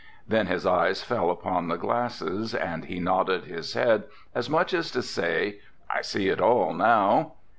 Then 0.27 0.47
his 0.47 0.65
eyes 0.65 1.03
fell 1.03 1.29
upon 1.29 1.67
the 1.67 1.75
glasses 1.77 2.55
and 2.55 2.85
he 2.85 2.99
nodded 2.99 3.43
his 3.43 3.75
head 3.75 4.05
as 4.33 4.49
much 4.49 4.73
as 4.73 4.89
to 4.93 5.03
say, 5.03 5.59
"I 5.91 6.01
see 6.01 6.29
it 6.29 6.41
all 6.41 6.73
now." 6.73 7.33